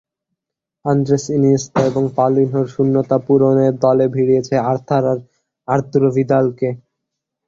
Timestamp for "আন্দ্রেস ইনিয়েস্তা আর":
0.85-2.05